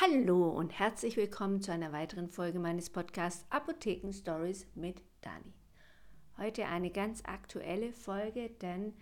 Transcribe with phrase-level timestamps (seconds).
[0.00, 5.52] Hallo und herzlich willkommen zu einer weiteren Folge meines Podcasts Apotheken Stories mit Dani.
[6.36, 8.94] Heute eine ganz aktuelle Folge, denn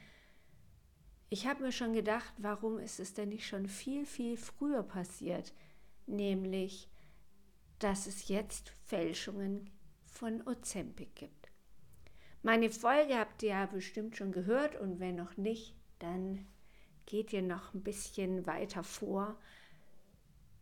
[1.29, 5.53] ich habe mir schon gedacht, warum ist es denn nicht schon viel, viel früher passiert?
[6.07, 6.89] Nämlich,
[7.79, 9.69] dass es jetzt Fälschungen
[10.07, 11.51] von Ozempic gibt.
[12.43, 16.47] Meine Folge habt ihr ja bestimmt schon gehört und wenn noch nicht, dann
[17.05, 19.37] geht ihr noch ein bisschen weiter vor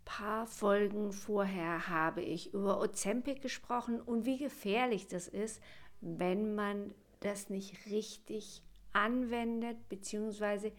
[0.04, 5.62] paar Folgen vorher habe ich über Ozempic gesprochen und wie gefährlich das ist,
[6.00, 10.72] wenn man das nicht richtig anwendet bzw.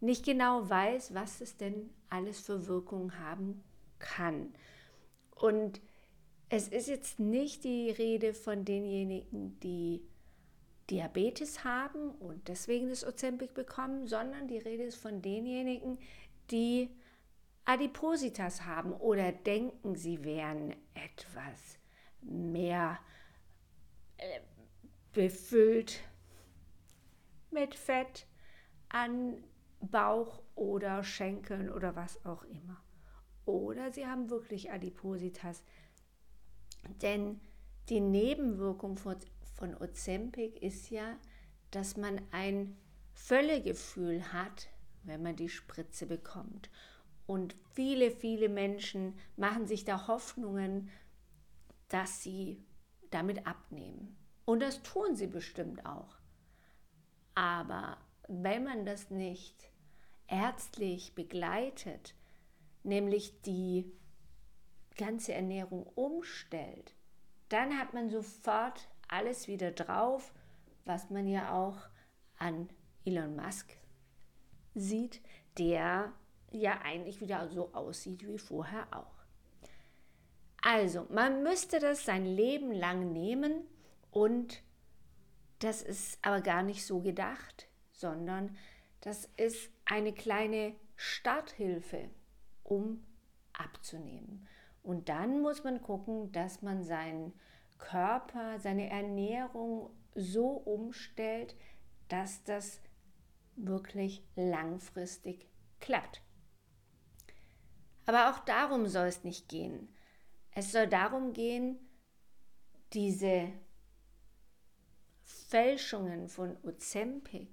[0.00, 3.62] nicht genau weiß, was es denn alles für Wirkungen haben
[3.98, 4.52] kann.
[5.34, 5.80] Und
[6.48, 10.02] es ist jetzt nicht die Rede von denjenigen, die
[10.90, 15.98] Diabetes haben und deswegen das Ozempic bekommen, sondern die Rede ist von denjenigen,
[16.50, 16.90] die
[17.64, 21.78] Adipositas haben oder denken, sie wären etwas
[22.20, 22.98] mehr
[24.18, 24.40] äh,
[25.12, 26.00] befüllt
[27.50, 28.26] mit Fett
[28.88, 29.42] an
[29.80, 32.82] Bauch oder Schenkeln oder was auch immer.
[33.44, 35.62] Oder sie haben wirklich Adipositas.
[37.00, 37.40] Denn
[37.88, 39.16] die Nebenwirkung von,
[39.54, 41.16] von Ozempic ist ja,
[41.70, 42.76] dass man ein
[43.12, 44.68] Völlegefühl hat,
[45.02, 46.70] wenn man die Spritze bekommt.
[47.32, 50.90] Und viele, viele Menschen machen sich da Hoffnungen,
[51.88, 52.62] dass sie
[53.10, 54.18] damit abnehmen.
[54.44, 56.18] Und das tun sie bestimmt auch.
[57.34, 57.96] Aber
[58.28, 59.70] wenn man das nicht
[60.28, 62.14] ärztlich begleitet,
[62.82, 63.90] nämlich die
[64.98, 66.94] ganze Ernährung umstellt,
[67.48, 70.34] dann hat man sofort alles wieder drauf,
[70.84, 71.78] was man ja auch
[72.36, 72.68] an
[73.06, 73.74] Elon Musk
[74.74, 75.22] sieht,
[75.56, 76.12] der
[76.52, 79.22] ja eigentlich wieder so aussieht wie vorher auch.
[80.62, 83.64] Also, man müsste das sein Leben lang nehmen
[84.10, 84.62] und
[85.58, 88.56] das ist aber gar nicht so gedacht, sondern
[89.00, 92.10] das ist eine kleine Starthilfe,
[92.62, 93.02] um
[93.52, 94.46] abzunehmen.
[94.82, 97.32] Und dann muss man gucken, dass man seinen
[97.78, 101.56] Körper, seine Ernährung so umstellt,
[102.08, 102.80] dass das
[103.56, 105.46] wirklich langfristig
[105.80, 106.22] klappt.
[108.12, 109.88] Aber auch darum soll es nicht gehen.
[110.50, 111.78] Es soll darum gehen,
[112.92, 113.48] diese
[115.24, 117.48] Fälschungen von Ozempic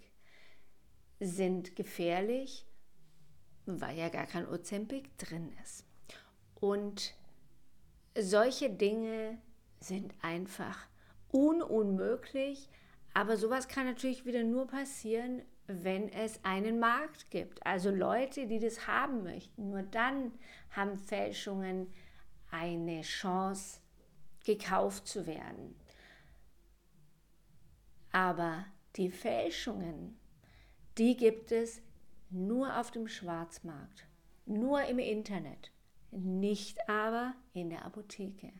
[1.21, 2.65] sind gefährlich,
[3.67, 5.85] weil ja gar kein Ozempic drin ist.
[6.55, 7.15] Und
[8.17, 9.41] solche Dinge
[9.79, 10.89] sind einfach
[11.29, 12.67] ununmöglich,
[13.13, 17.65] aber sowas kann natürlich wieder nur passieren, wenn es einen Markt gibt.
[17.65, 19.69] Also Leute, die das haben möchten.
[19.69, 20.31] Nur dann
[20.71, 21.93] haben Fälschungen
[22.51, 23.79] eine Chance,
[24.45, 25.75] gekauft zu werden.
[28.11, 28.65] Aber
[28.95, 30.17] die Fälschungen,
[30.97, 31.81] die gibt es
[32.29, 34.07] nur auf dem Schwarzmarkt,
[34.45, 35.71] nur im Internet,
[36.11, 38.51] nicht aber in der Apotheke.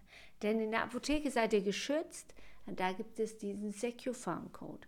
[0.41, 2.33] Denn in der Apotheke seid ihr geschützt,
[2.67, 4.87] da gibt es diesen Secure Farm Code.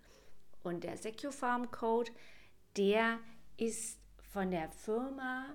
[0.63, 2.11] Und der SecuFarm Code,
[2.77, 3.19] der
[3.57, 3.99] ist
[4.31, 5.45] von der Firma,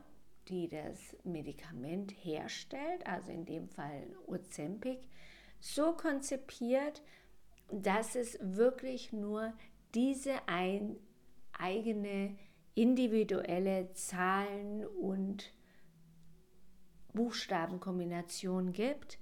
[0.49, 5.01] die das Medikament herstellt, also in dem Fall Ozempic,
[5.61, 7.03] so konzipiert,
[7.73, 9.53] dass es wirklich nur
[9.95, 10.97] diese ein,
[11.53, 12.37] eigene
[12.75, 15.53] individuelle Zahlen- und
[17.15, 19.19] Buchstabenkombination gibt,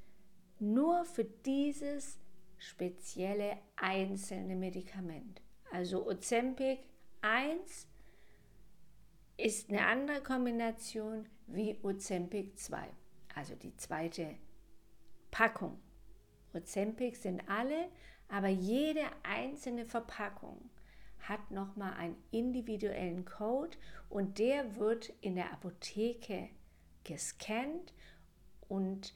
[0.58, 2.18] nur für dieses
[2.58, 5.43] spezielle einzelne Medikament.
[5.74, 6.78] Also Ozempic
[7.22, 7.88] 1
[9.36, 12.88] ist eine andere Kombination wie Ozempic 2,
[13.34, 14.36] also die zweite
[15.32, 15.80] Packung.
[16.52, 17.88] Ozempic sind alle,
[18.28, 20.70] aber jede einzelne Verpackung
[21.18, 23.76] hat nochmal einen individuellen Code
[24.08, 26.50] und der wird in der Apotheke
[27.02, 27.92] gescannt
[28.68, 29.12] und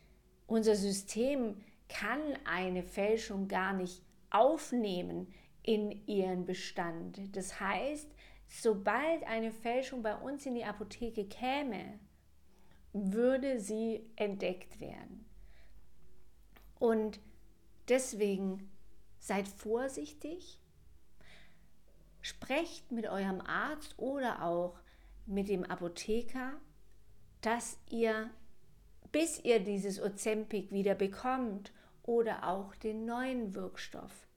[0.48, 5.32] unser System kann eine Fälschung gar nicht aufnehmen,
[5.68, 7.36] in ihren Bestand.
[7.36, 8.08] Das heißt,
[8.46, 12.00] sobald eine Fälschung bei uns in die Apotheke käme,
[12.94, 15.26] würde sie entdeckt werden.
[16.78, 17.20] Und
[17.86, 18.70] deswegen
[19.18, 20.58] seid vorsichtig,
[22.22, 24.80] sprecht mit eurem Arzt oder auch
[25.26, 26.54] mit dem Apotheker,
[27.42, 28.30] dass ihr,
[29.12, 31.74] bis ihr dieses Ozempic wieder bekommt
[32.04, 34.27] oder auch den neuen Wirkstoff,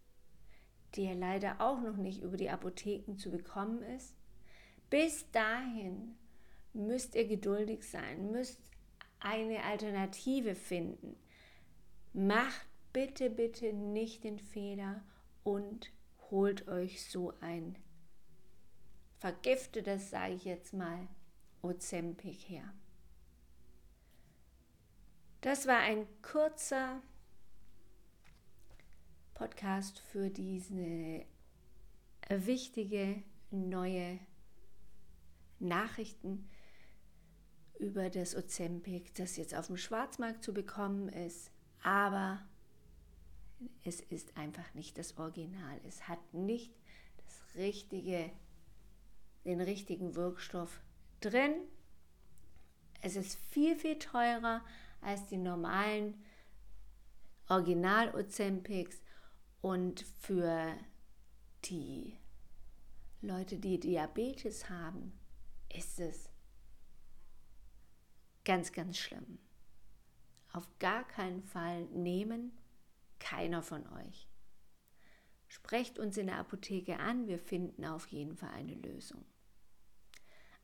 [0.95, 4.15] der leider auch noch nicht über die Apotheken zu bekommen ist.
[4.89, 6.15] Bis dahin
[6.73, 8.59] müsst ihr geduldig sein, müsst
[9.19, 11.15] eine Alternative finden.
[12.13, 15.03] Macht bitte, bitte nicht den Fehler
[15.43, 15.91] und
[16.29, 17.77] holt euch so ein
[19.19, 21.07] vergiftetes, sage ich jetzt mal,
[21.61, 22.73] Ozempic her.
[25.41, 27.01] Das war ein kurzer
[29.33, 31.25] Podcast für diese
[32.29, 34.19] wichtige neue
[35.59, 36.49] Nachrichten
[37.79, 41.51] über das Ozempic, das jetzt auf dem Schwarzmarkt zu bekommen ist.
[41.83, 42.39] Aber
[43.83, 45.79] es ist einfach nicht das Original.
[45.87, 46.73] Es hat nicht
[47.25, 48.31] das richtige,
[49.45, 50.81] den richtigen Wirkstoff
[51.19, 51.53] drin.
[53.01, 54.63] Es ist viel, viel teurer
[55.01, 56.23] als die normalen
[57.49, 59.01] Original Ozempics
[59.61, 60.75] und für
[61.65, 62.17] die
[63.21, 65.13] Leute, die Diabetes haben,
[65.73, 66.29] ist es
[68.43, 69.37] ganz, ganz schlimm.
[70.53, 72.57] Auf gar keinen Fall nehmen,
[73.19, 74.27] keiner von euch.
[75.47, 79.23] Sprecht uns in der Apotheke an, wir finden auf jeden Fall eine Lösung.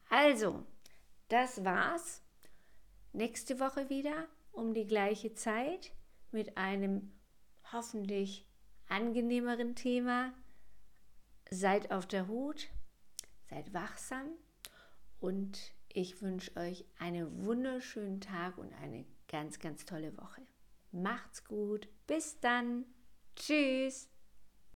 [0.10, 0.66] Also,
[1.28, 2.24] das war's.
[3.14, 5.92] Nächste Woche wieder um die gleiche Zeit
[6.32, 7.12] mit einem
[7.72, 8.46] hoffentlich
[8.90, 10.34] angenehmeren Thema.
[11.50, 12.68] Seid auf der Hut,
[13.50, 14.28] seid wachsam
[15.20, 20.42] und ich wünsche euch einen wunderschönen Tag und eine ganz, ganz tolle Woche.
[20.92, 21.88] Macht's gut.
[22.06, 22.86] Bis dann.
[23.36, 24.10] Tschüss.